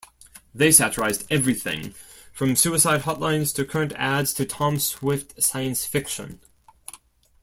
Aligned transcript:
They 0.51 0.71
satirized 0.71 1.27
everything 1.29 1.91
from 2.33 2.55
suicide 2.55 3.01
hotlines 3.03 3.53
to 3.53 3.65
current 3.65 3.93
ads 3.95 4.33
to 4.33 4.45
Tom 4.45 4.79
Swift 4.79 5.43
science 5.43 5.85
fiction. 5.85 6.41